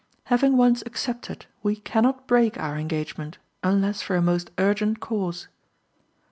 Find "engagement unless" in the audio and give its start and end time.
2.75-4.01